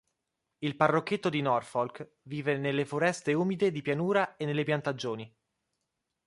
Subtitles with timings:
[0.63, 5.31] Il parrocchetto di Norfolk vive nelle foreste umide di pianura e nelle piantagioni.